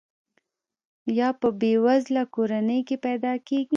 [1.19, 3.69] یا په بې وزله کورنۍ کې پیدا کیږي.